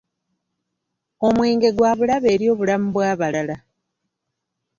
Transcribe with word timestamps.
Omwenge 1.27 1.69
gwa 1.77 1.91
bulabe 1.97 2.27
eri 2.35 2.45
obulamu 2.53 2.87
bw'abalala. 2.95 3.55